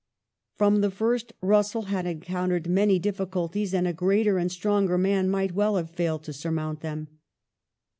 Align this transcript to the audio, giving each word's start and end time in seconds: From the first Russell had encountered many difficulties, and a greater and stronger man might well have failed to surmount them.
From 0.55 0.81
the 0.81 0.89
first 0.89 1.31
Russell 1.43 1.83
had 1.83 2.07
encountered 2.07 2.67
many 2.67 2.97
difficulties, 2.97 3.71
and 3.71 3.87
a 3.87 3.93
greater 3.93 4.39
and 4.39 4.51
stronger 4.51 4.97
man 4.97 5.29
might 5.29 5.51
well 5.53 5.75
have 5.75 5.91
failed 5.91 6.23
to 6.23 6.33
surmount 6.33 6.79
them. 6.79 7.07